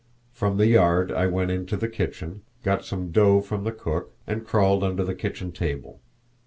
[0.31, 4.43] From the yard I went into the kitchen, got some dough from the cook, and
[4.47, 6.01] crawled under the kitchen table.